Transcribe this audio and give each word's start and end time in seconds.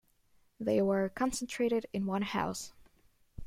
They 0.59 0.81
were 0.81 1.09
concentrated 1.09 1.85
in 1.93 2.07
one 2.07 2.23
house. 2.23 2.73